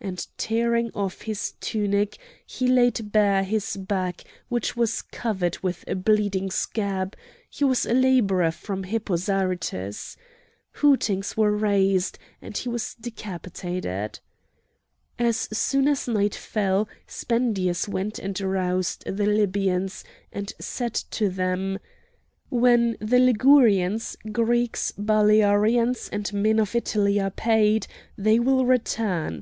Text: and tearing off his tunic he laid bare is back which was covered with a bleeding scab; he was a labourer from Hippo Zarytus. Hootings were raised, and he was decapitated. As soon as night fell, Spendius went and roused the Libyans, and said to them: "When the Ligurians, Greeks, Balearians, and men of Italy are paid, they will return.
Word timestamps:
and 0.00 0.26
tearing 0.38 0.90
off 0.94 1.20
his 1.20 1.52
tunic 1.60 2.16
he 2.46 2.66
laid 2.66 3.12
bare 3.12 3.46
is 3.46 3.76
back 3.76 4.24
which 4.48 4.74
was 4.74 5.02
covered 5.02 5.58
with 5.58 5.84
a 5.86 5.94
bleeding 5.94 6.50
scab; 6.50 7.14
he 7.50 7.62
was 7.62 7.84
a 7.84 7.92
labourer 7.92 8.50
from 8.50 8.84
Hippo 8.84 9.16
Zarytus. 9.16 10.16
Hootings 10.80 11.36
were 11.36 11.54
raised, 11.54 12.18
and 12.40 12.56
he 12.56 12.70
was 12.70 12.94
decapitated. 12.94 14.18
As 15.18 15.36
soon 15.52 15.88
as 15.88 16.08
night 16.08 16.34
fell, 16.34 16.88
Spendius 17.06 17.86
went 17.86 18.18
and 18.18 18.40
roused 18.40 19.04
the 19.04 19.26
Libyans, 19.26 20.04
and 20.32 20.54
said 20.58 20.94
to 20.94 21.28
them: 21.28 21.78
"When 22.48 22.92
the 22.98 23.18
Ligurians, 23.18 24.16
Greeks, 24.32 24.94
Balearians, 24.96 26.08
and 26.10 26.32
men 26.32 26.60
of 26.60 26.74
Italy 26.74 27.20
are 27.20 27.28
paid, 27.30 27.86
they 28.16 28.38
will 28.38 28.64
return. 28.64 29.34